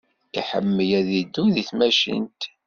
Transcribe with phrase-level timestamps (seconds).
[0.39, 2.41] Iḥemmel ad iddu di tmacint.